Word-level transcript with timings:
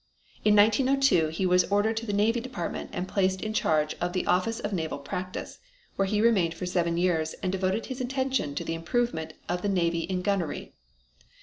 In 0.43 0.55
1902 0.55 1.27
he 1.27 1.45
was 1.45 1.65
ordered 1.65 1.95
to 1.97 2.07
the 2.07 2.11
Navy 2.11 2.39
Department 2.39 2.89
and 2.91 3.07
placed 3.07 3.39
in 3.39 3.53
charge 3.53 3.93
of 4.01 4.13
the 4.13 4.25
Office 4.25 4.59
of 4.59 4.73
Naval 4.73 4.97
Practice, 4.97 5.59
where 5.95 6.07
he 6.07 6.21
remained 6.21 6.55
for 6.55 6.65
seven 6.65 6.97
years 6.97 7.33
and 7.43 7.51
devoted 7.51 7.85
his 7.85 8.01
attention 8.01 8.55
to 8.55 8.63
the 8.63 8.73
improvement 8.73 9.33
of 9.47 9.61
the 9.61 9.69
Navy 9.69 9.99
in 10.01 10.23
gunnery. 10.23 10.73